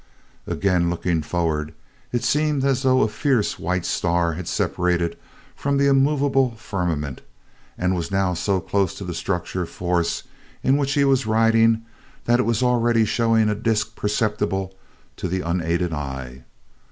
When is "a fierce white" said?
3.03-3.85